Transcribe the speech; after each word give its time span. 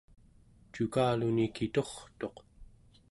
cukaluni 0.73 1.45
kiturtuq 1.55 2.35